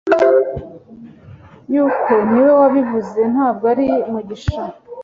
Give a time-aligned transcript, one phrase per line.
[1.73, 4.63] Yuko niwe wabivuze, ntabwo ari Mugisha